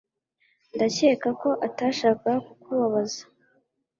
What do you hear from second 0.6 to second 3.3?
Ndakeka ko atashakaga kukubabaza